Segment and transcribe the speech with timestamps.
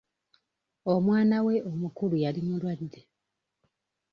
[0.93, 3.01] Omwano we omukulu yali mulwadde.